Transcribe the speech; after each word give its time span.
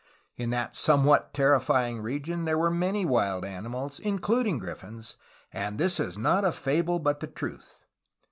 In 0.35 0.49
that 0.49 0.75
somewhat 0.75 1.31
terrifying 1.31 2.01
region 2.01 2.45
there 2.45 2.57
were 2.57 2.71
many 2.71 3.05
wild 3.05 3.45
ani 3.45 3.69
mals, 3.69 3.99
including 3.99 4.57
griffins, 4.57 5.15
*^and 5.53 5.77
this 5.77 5.99
is 5.99 6.17
not 6.17 6.43
a 6.43 6.51
fable 6.51 6.97
but 6.97 7.19
the 7.19 7.27
truth." 7.27 7.85